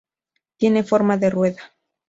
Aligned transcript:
Tiene 0.57 0.81
forma 0.83 1.15
de 1.17 1.29
rueda. 1.29 1.61